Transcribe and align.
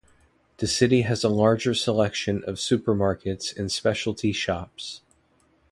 The 0.57 0.65
city 0.65 1.01
has 1.03 1.23
a 1.23 1.29
larger 1.29 1.75
selection 1.75 2.43
of 2.47 2.55
supermarkets 2.55 3.55
and 3.55 3.71
specialty 3.71 4.31
shops. 4.31 5.01